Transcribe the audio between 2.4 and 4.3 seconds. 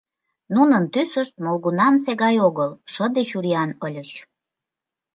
огыл: шыде чуриян ыльыч.